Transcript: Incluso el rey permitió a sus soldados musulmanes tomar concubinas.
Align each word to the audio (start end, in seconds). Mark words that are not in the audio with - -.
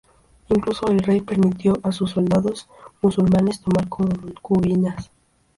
Incluso 0.49 0.87
el 0.87 0.97
rey 1.01 1.21
permitió 1.21 1.73
a 1.83 1.91
sus 1.91 2.09
soldados 2.09 2.67
musulmanes 3.03 3.61
tomar 3.61 3.87
concubinas. 3.87 5.11